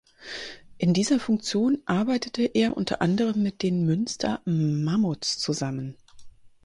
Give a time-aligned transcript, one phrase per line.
[0.79, 5.95] In dieser Funktion arbeitete er unter anderem mit den Münster Mammuts zusammen.